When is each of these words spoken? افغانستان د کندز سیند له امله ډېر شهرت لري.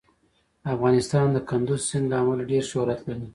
افغانستان 0.73 1.27
د 1.31 1.37
کندز 1.49 1.81
سیند 1.89 2.05
له 2.11 2.15
امله 2.21 2.43
ډېر 2.51 2.63
شهرت 2.71 2.99
لري. 3.07 3.27